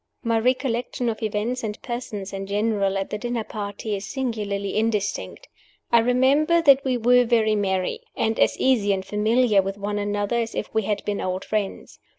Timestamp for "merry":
7.53-7.99